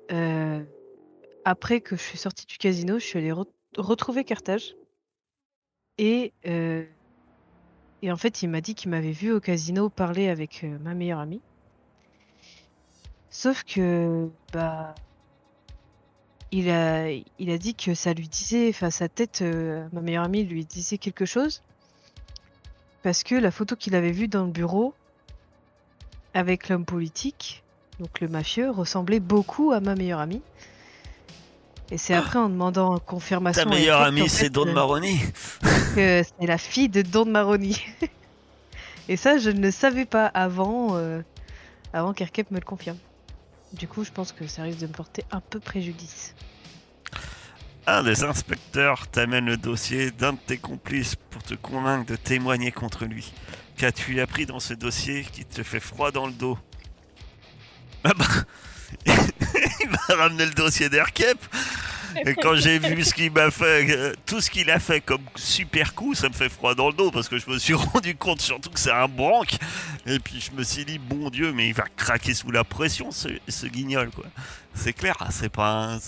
[1.44, 4.76] après que je suis sortie du casino, je suis allée re- retrouver Carthage.
[5.98, 6.86] Et, euh,
[8.02, 10.94] et en fait, il m'a dit qu'il m'avait vu au casino parler avec euh, ma
[10.94, 11.42] meilleure amie.
[13.30, 14.96] Sauf que, bah,
[16.52, 20.24] il a, il a dit que ça lui disait, enfin, sa tête, euh, ma meilleure
[20.24, 21.62] amie lui disait quelque chose.
[23.04, 24.94] Parce que la photo qu'il avait vue dans le bureau
[26.34, 27.64] avec l'homme politique,
[28.00, 30.42] donc le mafieux, ressemblait beaucoup à ma meilleure amie.
[31.90, 33.64] Et c'est après en demandant confirmation.
[33.64, 35.20] Ta meilleure amie, c'est Don euh, Maroni.
[35.96, 37.82] que c'est la fille de Don Maroni.
[39.10, 41.22] Et ça, je ne le savais pas avant, euh,
[41.94, 42.98] avant qu'Erkep me le confirme.
[43.72, 46.36] Du coup, je pense que ça risque de me porter un peu préjudice.
[47.86, 52.74] Un des inspecteurs t'amène le dossier d'un de tes complices pour te convaincre de témoigner
[52.74, 53.32] contre lui.
[53.78, 56.58] Qu'as-tu appris dans ce dossier qui te fait froid dans le dos?
[58.04, 58.26] Ah bah,
[59.06, 61.38] Il m'a ramené le dossier d'Aircap
[62.26, 65.22] et quand j'ai vu ce qu'il m'a fait, euh, tout ce qu'il a fait comme
[65.36, 68.16] super coup, ça me fait froid dans le dos parce que je me suis rendu
[68.16, 69.58] compte surtout que c'est un branque.
[70.06, 73.12] Et puis je me suis dit, bon Dieu, mais il va craquer sous la pression
[73.12, 74.26] ce, guignol quoi.
[74.74, 76.00] C'est clair, ah, c'est pas un.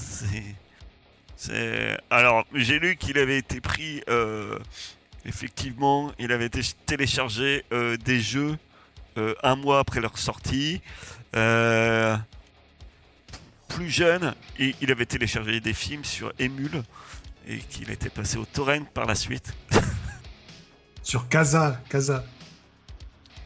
[2.10, 4.02] Alors, j'ai lu qu'il avait été pris.
[4.10, 4.60] euh,
[5.26, 8.58] effectivement, il avait été téléchargé euh, des jeux
[9.44, 10.82] un mois après leur sortie.
[11.36, 12.18] Euh,
[13.70, 16.84] plus jeune, il avait téléchargé des films sur Emule
[17.48, 19.54] et qu'il était passé au torrent par la suite.
[21.04, 22.24] Sur Casa, Casa,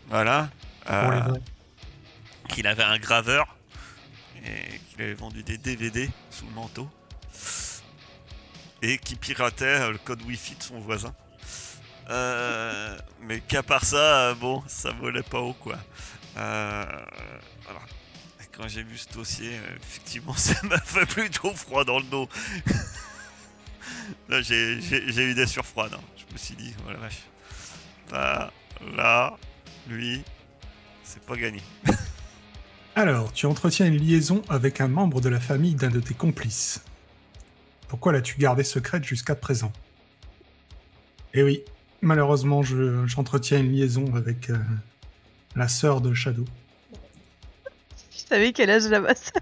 [0.09, 0.49] Voilà.
[0.89, 1.33] Euh,
[2.49, 3.55] qu'il avait un graveur
[4.43, 6.89] et qu'il avait vendu des DVD sous le manteau
[8.81, 11.13] et qui piratait euh, le code wifi de son voisin.
[12.09, 15.77] Euh, mais qu'à part ça, bon, ça volait pas haut quoi.
[16.35, 16.85] Euh,
[18.55, 22.27] quand j'ai vu ce dossier, euh, effectivement, ça m'a fait plutôt froid dans le dos.
[24.29, 25.93] là, j'ai eu des surfroides.
[25.93, 26.01] hein.
[26.17, 27.23] Je me suis dit, voilà, vache.
[28.11, 28.51] Là,
[28.95, 29.37] là,
[29.87, 30.21] lui,
[31.03, 31.61] c'est pas gagné.
[32.95, 36.83] Alors, tu entretiens une liaison avec un membre de la famille d'un de tes complices.
[37.87, 39.71] Pourquoi l'as-tu gardé secrète jusqu'à présent?
[41.33, 41.63] Eh oui,
[42.01, 44.57] malheureusement, je- j'entretiens une liaison avec euh,
[45.55, 46.45] la sœur de Shadow.
[48.23, 49.41] Tu savais quel âge la ma sœur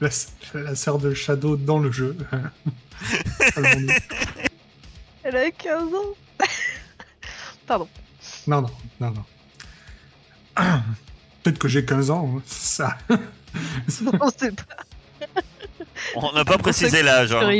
[0.00, 2.16] La, s- la sœur de Shadow dans le jeu.
[5.22, 6.14] Elle a 15 ans.
[7.66, 7.88] Pardon.
[8.46, 9.24] non, non, non, non.
[11.42, 12.96] Peut-être que j'ai 15 ans, hein, ça.
[14.20, 15.28] On sait pas.
[16.16, 17.32] On n'a pas précisé l'âge.
[17.32, 17.50] hein.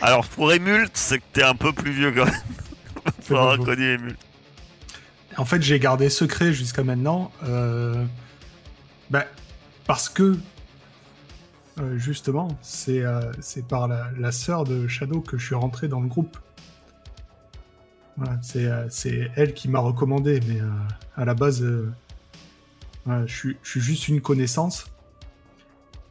[0.00, 2.42] Alors pour Emule, c'est que t'es un peu plus vieux quand même.
[3.22, 4.16] Faut avoir connu Emule.
[5.36, 7.32] En fait, j'ai gardé secret jusqu'à maintenant.
[7.44, 8.04] euh,
[9.10, 9.24] bah,
[9.86, 10.38] parce que,
[11.78, 13.32] euh, justement, c'est euh,
[13.68, 16.38] par la, sœur de Shadow que je suis rentré dans le groupe.
[18.16, 18.38] Voilà,
[18.90, 20.60] c'est elle qui m'a recommandé, mais
[21.16, 21.64] à la base,
[23.06, 24.86] je, suis, je suis juste une connaissance.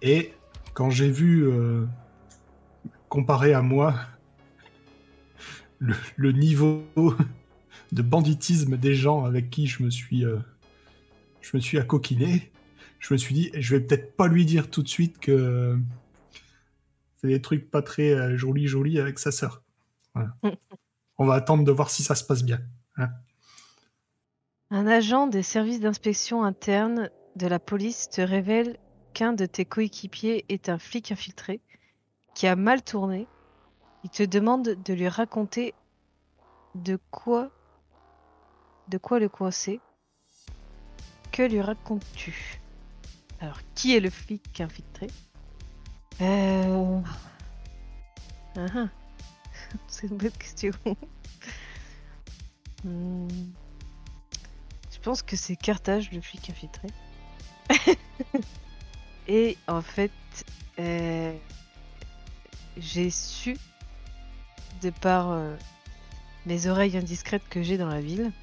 [0.01, 0.33] Et
[0.73, 1.49] quand j'ai vu,
[3.07, 3.95] comparé à moi,
[6.17, 6.83] le niveau
[7.93, 10.39] de banditisme des gens avec qui je me suis, euh,
[11.41, 12.51] je me suis accoquiné,
[12.99, 15.77] je me suis dit, je vais peut-être pas lui dire tout de suite que
[17.17, 19.61] c'est des trucs pas très euh, jolis jolis avec sa sœur.
[20.15, 20.35] Voilà.
[21.19, 22.59] On va attendre de voir si ça se passe bien.
[24.71, 28.77] Un agent des services d'inspection interne de la police te révèle
[29.13, 31.61] qu'un de tes coéquipiers est un flic infiltré
[32.33, 33.27] qui a mal tourné.
[34.03, 35.75] Il te demande de lui raconter
[36.73, 37.51] de quoi
[38.87, 39.79] de quoi le coincer.
[41.31, 42.59] Que lui racontes-tu?
[43.39, 45.07] Alors, qui est le flic infiltré?
[46.21, 47.01] Euh...
[48.57, 48.87] ah ah.
[49.87, 50.71] C'est une bonne question.
[52.85, 53.29] Hmm.
[54.91, 56.89] Je pense que c'est Carthage, le flic infiltré.
[59.29, 60.11] Et en fait,
[60.79, 61.33] euh,
[62.75, 63.57] j'ai su,
[64.81, 65.55] de par euh,
[66.45, 68.33] mes oreilles indiscrètes que j'ai dans la ville,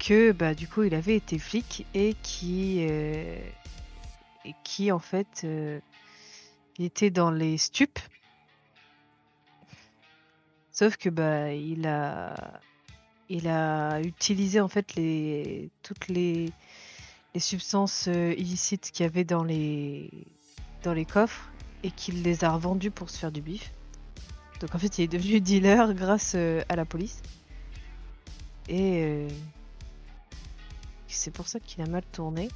[0.00, 3.38] que bah du coup il avait été flic et qui, euh,
[4.64, 5.78] qui en fait euh,
[6.78, 8.00] était dans les stupes.
[10.72, 12.60] Sauf que bah il a
[13.28, 16.50] il a utilisé en fait les toutes les
[17.34, 20.10] les substances euh, illicites qu'il y avait dans les,
[20.82, 21.50] dans les coffres
[21.82, 23.72] et qu'il les a revendues pour se faire du bif.
[24.60, 27.22] Donc en fait, il est devenu dealer grâce euh, à la police.
[28.68, 29.26] Et
[31.12, 32.48] c'est pour ça qu'il a mal tourné.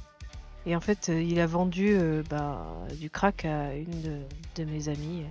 [0.65, 2.65] Et en fait, euh, il a vendu euh, bah,
[2.99, 4.21] du crack à une de,
[4.55, 5.25] de mes amies.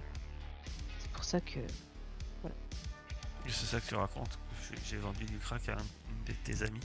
[1.00, 1.58] C'est pour ça que.
[3.48, 4.38] C'est ça que tu racontes.
[4.88, 5.76] J'ai- vendu du crack à un
[6.26, 6.80] de tes amis.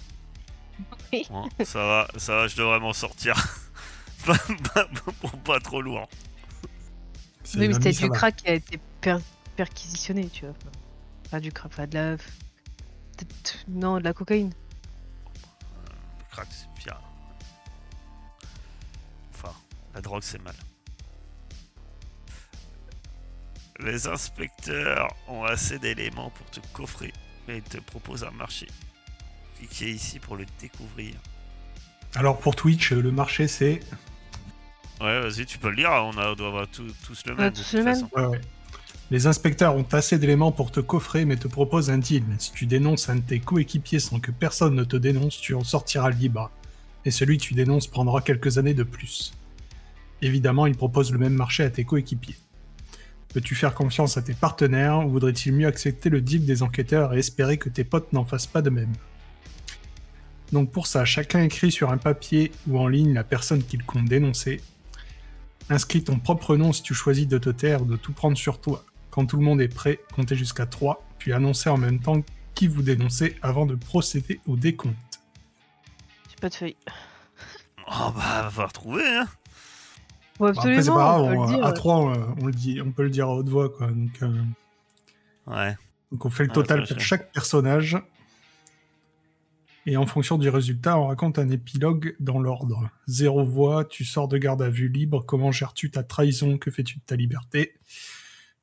[1.11, 1.25] Oui.
[1.29, 3.35] Bon, ça va, ça va, je devrais m'en sortir.
[4.25, 4.37] Pas-
[4.73, 6.09] pas- pas- pas trop lourd.
[7.43, 8.15] C'est Oui, mais c'était du va.
[8.15, 9.17] crack qui a été per-
[9.55, 10.53] perquisitionné, tu vois.
[10.61, 10.71] Enfin,
[11.31, 12.17] Pas du crack, enfin de la.
[13.69, 14.53] Non, de la cocaïne.
[16.39, 16.97] Crack, c'est bien.
[19.33, 19.53] Enfin,
[19.93, 20.55] la drogue, c'est mal.
[23.79, 27.13] Les inspecteurs ont assez d'éléments pour te coffrer,
[27.47, 28.67] mais ils te proposent un marché.
[29.57, 31.15] Cliquez ici pour le découvrir.
[32.15, 33.79] Alors pour Twitch, le marché c'est.
[34.99, 37.53] Ouais, vas-y, tu peux le lire, on, a, on doit avoir tout- tous le même.
[37.53, 37.93] tous toute le même.
[37.93, 38.09] façon.
[38.15, 38.41] Ouais, ouais.
[39.11, 42.23] Les inspecteurs ont assez d'éléments pour te coffrer, mais te proposent un deal.
[42.37, 45.63] Si tu dénonces un de tes coéquipiers sans que personne ne te dénonce, tu en
[45.63, 46.51] sortiras libre.
[47.05, 49.33] Et celui que tu dénonces prendra quelques années de plus.
[50.21, 52.35] Évidemment, ils proposent le même marché à tes coéquipiers.
[53.33, 57.19] Peux-tu faire confiance à tes partenaires ou voudrait-il mieux accepter le deal des enquêteurs et
[57.19, 58.93] espérer que tes potes n'en fassent pas de même?
[60.51, 64.05] Donc pour ça, chacun écrit sur un papier ou en ligne la personne qu'il compte
[64.05, 64.61] dénoncer.
[65.69, 68.83] Inscris ton propre nom si tu choisis de te taire de tout prendre sur toi.
[69.11, 72.21] Quand tout le monde est prêt, comptez jusqu'à 3, puis annoncez en même temps
[72.55, 74.95] qui vous dénoncez avant de procéder au décompte.
[76.29, 76.75] J'ai pas de feuille.
[77.87, 79.27] Oh bah, va falloir trouver, hein.
[80.41, 81.65] Après, c'est pas grave, on peut on- le dire.
[81.65, 83.69] à 3, on, on le dit, on peut le dire à haute voix.
[83.69, 83.87] Quoi.
[83.87, 84.41] Donc, euh,
[85.47, 85.75] Ouais.
[86.11, 87.97] donc on fait le Ouais, total pour chaque personnage.
[89.85, 92.89] Et en fonction du résultat, on raconte un épilogue dans l'ordre.
[93.07, 96.97] Zéro voix, tu sors de garde à vue libre, comment gères-tu ta trahison, que fais-tu
[96.99, 97.73] de ta liberté?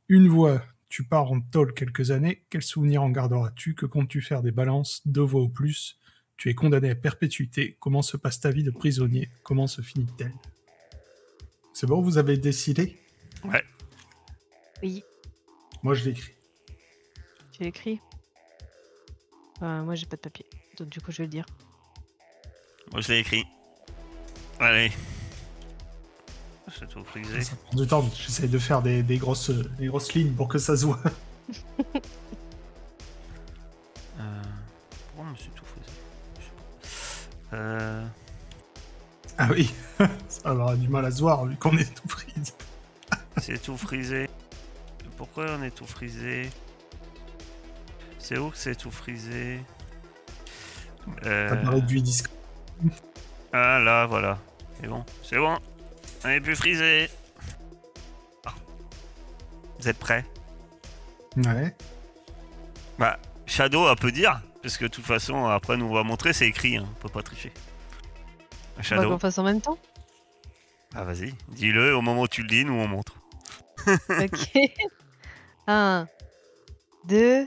[0.09, 3.75] Une voix, tu pars en tôle quelques années, quel souvenir en garderas-tu?
[3.75, 5.03] Que comptes-tu faire des balances?
[5.07, 5.99] Deux voix ou plus,
[6.37, 9.31] tu es condamné à perpétuité, comment se passe ta vie de prisonnier?
[9.43, 10.33] Comment se finit-elle?
[11.73, 12.97] C'est bon, vous avez décidé?
[14.83, 15.05] Oui,
[15.83, 16.33] Moi, je l'écris.
[17.53, 18.01] tu l'as écrit.
[19.63, 20.47] Euh, moi, j'ai pas de papier.
[20.79, 21.47] Donc, du coup, je vais le dire.
[22.93, 23.45] Moi, je l'ai écrit.
[24.61, 24.91] Allez.
[26.69, 27.41] C'est tout frisé.
[27.43, 30.59] Ça prend du temps, j'essaie de faire des, des grosses, des grosses lignes pour que
[30.59, 31.01] ça se voit.
[34.19, 34.43] Euh...
[35.15, 35.91] Pourquoi je me suis tout frisé.
[37.53, 38.07] Euh...
[39.39, 39.75] Ah oui,
[40.29, 42.55] ça avoir du mal à se voir vu qu'on est tout frise.
[43.43, 44.31] C'est tout frisé.
[45.19, 46.49] Pourquoi on est tout frisé?
[48.19, 49.61] C'est où que c'est tout frisé?
[51.25, 52.29] Euh, T'as parlé du disque.
[53.53, 54.39] Ah là, voilà.
[54.81, 55.05] C'est bon.
[55.23, 55.57] C'est bon.
[56.27, 57.09] On est plus frisé.
[59.79, 60.25] Vous êtes prêts?
[61.37, 61.73] Ouais.
[62.99, 64.41] Bah, Shadow, un peu dire.
[64.61, 66.79] Parce que de toute façon, après, nous, on va montrer, c'est écrit.
[66.79, 66.89] Hein.
[66.91, 67.53] On peut pas tricher.
[68.77, 69.79] On va qu'on fasse en même temps?
[70.97, 71.33] Ah, vas-y.
[71.51, 71.95] Dis-le.
[71.95, 73.15] Au moment où tu le dis, nous, on montre.
[73.87, 74.59] Ok.
[75.69, 76.09] 1,
[77.05, 77.47] 2,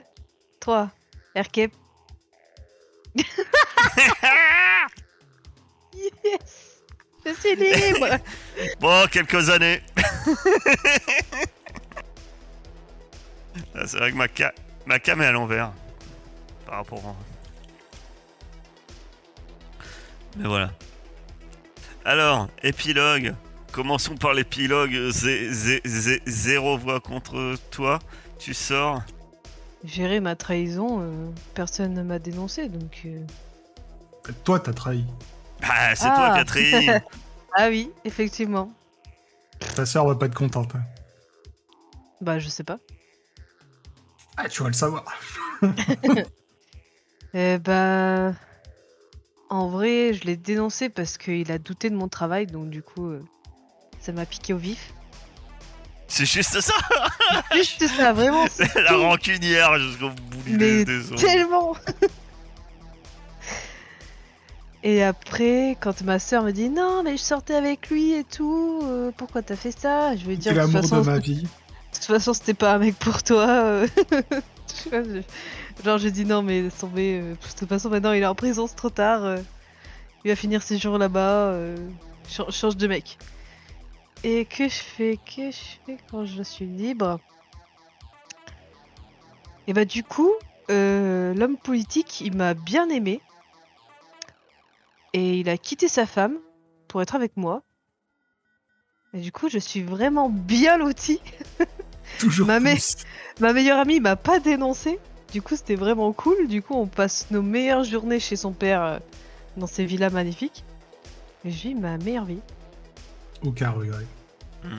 [0.62, 0.90] 3.
[1.36, 1.72] Aircap.
[7.26, 8.18] Je suis libre
[8.80, 9.82] Bon, quelques années.
[13.76, 14.54] Ah, c'est vrai que ma, ca-
[14.86, 15.72] ma cam est à l'envers.
[16.66, 17.16] Par rapport à...
[20.38, 20.72] Mais voilà.
[22.06, 23.36] Alors, épilogue.
[23.72, 24.92] Commençons par l'épilogue.
[25.12, 28.00] Zé- zé- zé- Zéro voix contre toi.
[28.40, 29.02] Tu sors.
[29.84, 33.02] Gérer ma trahison, euh, personne ne m'a dénoncé, donc...
[33.06, 33.22] euh,
[34.44, 35.06] Toi, t'as trahi.
[35.64, 36.16] Ah, c'est Ah.
[36.16, 37.02] toi, Catherine.
[37.58, 38.72] Ah oui, effectivement.
[39.76, 40.76] Ta sœur va pas être contente.
[40.76, 40.84] hein.
[42.22, 42.78] Bah, je sais pas.
[44.38, 45.04] Ah, tu vas le savoir.
[47.34, 48.34] Eh bah...
[49.50, 53.08] En vrai, je l'ai dénoncé parce qu'il a douté de mon travail, donc du coup,
[53.10, 53.22] euh,
[54.00, 54.94] ça m'a piqué au vif.
[56.08, 56.74] c'est juste ça.
[57.54, 59.02] Juste ça, vraiment, c'est La tout.
[59.02, 61.20] rancunière jusqu'au bout du Mais des os.
[61.20, 61.76] tellement
[64.84, 68.80] Et après, quand ma soeur me dit non, mais je sortais avec lui et tout,
[68.86, 70.16] euh, pourquoi t'as fait ça?
[70.16, 71.42] Je vais dire de toute l'amour de façon, ma vie.
[71.44, 71.48] de
[71.94, 73.46] toute façon, c'était pas un mec pour toi.
[73.48, 73.88] euh.
[75.84, 77.20] Genre, j'ai dit non, mais laisse tomber.
[77.22, 79.24] euh, De toute façon, maintenant il est en prison, c'est trop tard.
[79.26, 79.38] euh.
[80.24, 81.54] Il va finir ses jours là-bas.
[82.30, 83.18] chan- Change de mec.
[84.24, 87.20] Et que je fais Que je fais quand je suis libre?
[89.68, 90.32] Et bah, du coup,
[90.70, 93.22] l'homme politique, il m'a bien aimé.
[95.14, 96.38] Et il a quitté sa femme
[96.88, 97.64] pour être avec moi.
[99.14, 101.22] Et du coup, je suis vraiment bien lotie.
[102.20, 102.60] Toujours Ma.
[103.40, 105.00] Ma meilleure amie m'a pas dénoncé.
[105.32, 106.48] Du coup, c'était vraiment cool.
[106.48, 109.00] Du coup, on passe nos meilleures journées chez son père euh,
[109.58, 110.64] dans ces villas magnifiques.
[111.46, 112.42] Et je vis ma meilleure vie.
[113.44, 114.06] Aucun regret.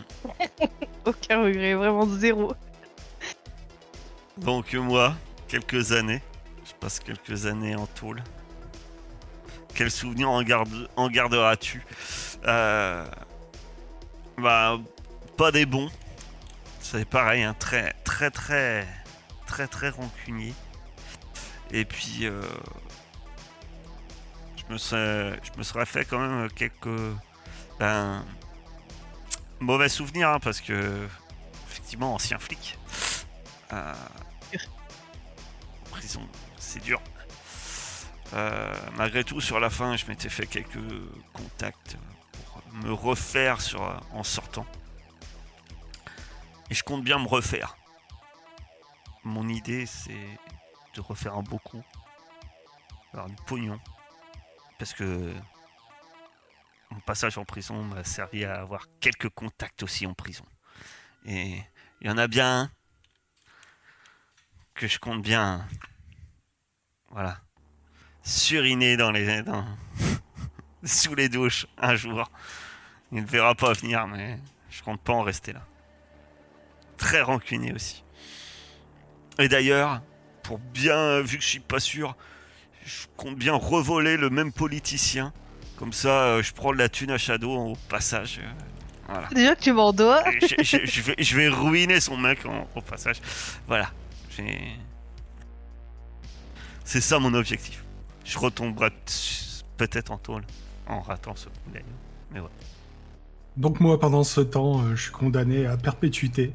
[1.06, 2.52] Aucun regret, vraiment zéro.
[4.36, 5.14] Donc moi,
[5.48, 6.22] quelques années.
[6.64, 8.22] Je passe quelques années en tôle.
[9.80, 11.82] Quel souvenir en, garde, en garderas-tu
[12.44, 13.06] Euh,
[14.36, 14.78] Bah,
[15.38, 15.90] pas des bons.
[16.80, 18.86] C'est pareil, un très, très, très,
[19.46, 20.52] très, très rancunier.
[21.70, 22.42] Et puis, euh,
[24.58, 27.16] je me serais, je me serais fait quand même quelques,
[27.78, 28.22] ben,
[29.60, 31.08] mauvais souvenirs hein, parce que,
[31.70, 32.78] effectivement, ancien flic.
[33.72, 33.94] Euh,
[35.90, 36.28] prison,
[36.58, 37.00] c'est dur.
[38.32, 40.78] Euh, malgré tout, sur la fin, je m'étais fait quelques
[41.32, 41.96] contacts
[42.32, 44.66] pour me refaire sur, en sortant.
[46.70, 47.76] Et je compte bien me refaire.
[49.24, 50.38] Mon idée, c'est
[50.94, 51.82] de refaire un beau coup.
[53.12, 53.80] Alors, du pognon.
[54.78, 55.34] Parce que
[56.90, 60.44] mon passage en prison m'a servi à avoir quelques contacts aussi en prison.
[61.24, 61.62] Et
[62.00, 62.70] il y en a bien
[64.74, 65.68] que je compte bien.
[67.08, 67.40] Voilà.
[68.22, 69.42] Suriner dans les.
[69.42, 69.64] Dans,
[70.84, 72.30] sous les douches un jour.
[73.12, 74.38] Il ne verra pas venir, mais
[74.70, 75.62] je compte pas en rester là.
[76.96, 78.04] Très rancunier aussi.
[79.38, 80.00] Et d'ailleurs,
[80.42, 81.20] pour bien.
[81.22, 82.14] Vu que je suis pas sûr,
[82.84, 85.32] je compte bien revoler le même politicien.
[85.76, 88.40] Comme ça, euh, je prends de la thune à Shadow au passage.
[88.42, 88.48] euh,
[89.08, 89.28] Voilà.
[89.28, 90.22] Déjà que tu m'en dois.
[90.42, 93.16] Je, je- je vais, je vais ruiner son mec en- au passage.
[93.66, 93.90] Voilà.
[96.84, 97.82] C'est ça mon objectif.
[98.24, 98.90] Je retomberai
[99.76, 100.42] peut-être en tôle
[100.86, 102.50] en ratant ce coup d'ailleurs.
[103.56, 106.52] Donc moi, pendant ce temps, euh, je suis condamné à perpétuité.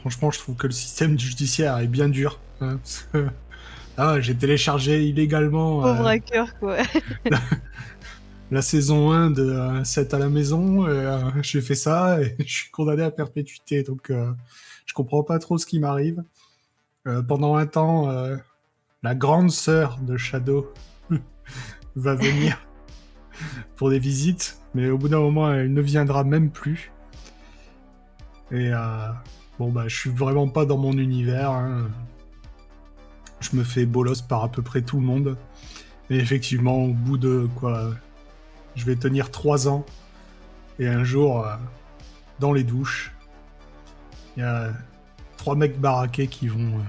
[0.00, 2.40] Franchement, je trouve que le système judiciaire est bien dur.
[2.60, 3.26] hein, parce que-
[3.98, 6.78] ah, j'ai téléchargé illégalement euh, Pauvre hacker, quoi.
[8.50, 10.86] la saison 1 de euh, 7 à la maison.
[10.86, 13.82] euh, j'ai fait ça et je suis condamné à perpétuité.
[13.82, 14.32] Donc, euh,
[14.86, 16.22] je comprends pas trop ce qui m'arrive.
[17.06, 18.36] Euh, pendant un temps, euh,
[19.06, 20.74] la grande sœur de Shadow
[21.94, 22.58] va venir
[23.76, 26.90] pour des visites, mais au bout d'un moment, elle ne viendra même plus.
[28.50, 29.08] Et euh,
[29.60, 31.52] bon, bah, je suis vraiment pas dans mon univers.
[31.52, 31.88] hein.
[33.38, 35.38] Je me fais bolos par à peu près tout le monde.
[36.10, 37.92] Et effectivement, au bout de quoi,
[38.74, 39.86] je vais tenir trois ans.
[40.80, 41.54] Et un jour, euh,
[42.40, 43.14] dans les douches,
[44.36, 44.72] il y a
[45.36, 46.82] trois mecs baraqués qui vont, euh,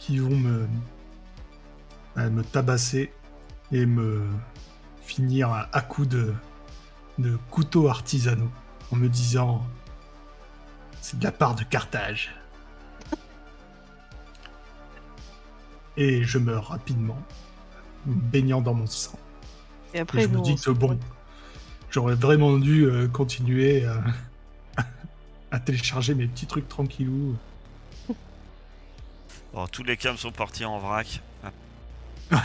[0.00, 0.66] qui vont me,
[2.16, 3.12] me tabasser
[3.70, 4.26] et me
[5.02, 6.34] finir à, à coups de,
[7.18, 8.50] de couteaux artisanaux
[8.90, 9.62] en me disant
[11.00, 12.34] c'est de la part de Carthage.
[15.96, 17.18] Et je meurs rapidement,
[18.06, 19.18] baignant dans mon sang.
[19.92, 20.98] Et Et après, je me dis que bon,
[21.90, 23.94] j'aurais vraiment dû euh, continuer euh,
[25.50, 27.36] à télécharger mes petits trucs tranquillou.
[29.52, 31.20] Bon, tous les cams sont partis en vrac.
[32.30, 32.38] Ouais,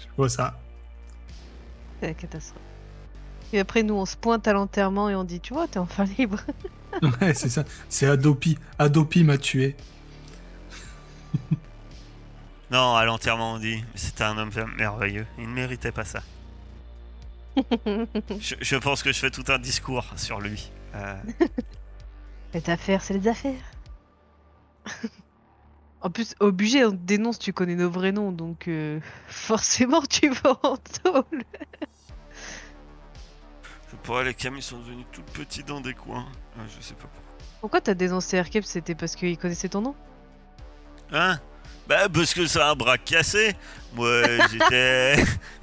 [0.00, 0.58] je vois ça.
[2.00, 2.62] C'est la catastrophe.
[3.52, 6.04] Et après, nous, on se pointe à l'enterrement et on dit Tu vois, t'es enfin
[6.18, 6.40] libre.
[7.20, 7.64] Ouais, c'est ça.
[7.88, 8.58] C'est Adopi.
[8.78, 9.76] Adopi m'a tué.
[12.72, 15.26] Non, à l'enterrement on dit, c'était un homme merveilleux.
[15.38, 16.22] Il ne méritait pas ça.
[18.40, 20.70] Je, je pense que je fais tout un discours sur lui.
[20.94, 21.16] Euh,
[22.54, 23.60] Les affaires, c'est les affaires.
[26.02, 30.30] En plus, obligé, on te dénonce, tu connais nos vrais noms, donc euh, forcément, tu
[30.30, 31.24] vas en tôle.
[33.90, 36.26] je pourrais, les cams ils sont devenus tout petits dans des coins.
[36.58, 37.20] Euh, je sais pas pourquoi.
[37.60, 39.94] Pourquoi t'as dénoncé Aircap C'était parce qu'il connaissait ton nom?
[41.12, 41.38] Hein?
[41.88, 43.54] Bah parce que c'est un bras cassé.
[43.94, 45.16] Moi j'étais.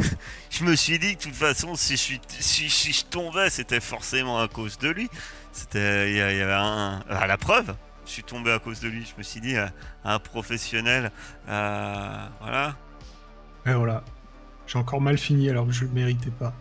[0.52, 3.50] je me suis dit que de toute façon si je suis si, si je tombais
[3.50, 5.10] c'était forcément à cause de lui.
[5.54, 7.74] C'était il y, a- il y avait un à la preuve.
[8.08, 9.06] Je suis tombé à cause de lui.
[9.06, 9.68] Je me suis dit euh,
[10.06, 11.12] un professionnel.
[11.50, 12.76] euh, voilà.
[13.66, 14.02] Et voilà.
[14.66, 16.54] J'ai encore mal fini alors que je le méritais pas.